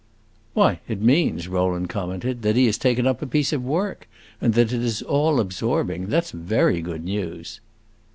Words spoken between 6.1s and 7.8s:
's very good news."